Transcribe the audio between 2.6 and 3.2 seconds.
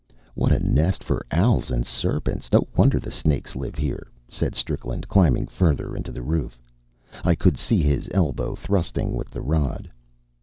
wonder the